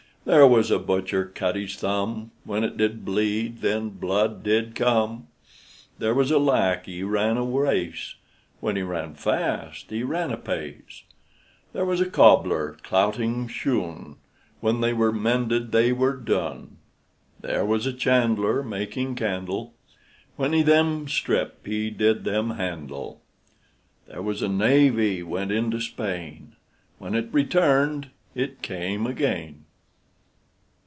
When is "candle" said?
19.15-19.73